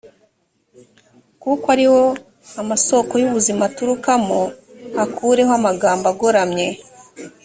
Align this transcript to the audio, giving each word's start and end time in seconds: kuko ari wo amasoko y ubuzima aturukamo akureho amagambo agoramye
kuko 1.41 1.65
ari 1.75 1.85
wo 1.93 2.03
amasoko 2.61 3.13
y 3.21 3.25
ubuzima 3.27 3.61
aturukamo 3.69 4.39
akureho 5.03 5.51
amagambo 5.59 6.05
agoramye 6.13 6.67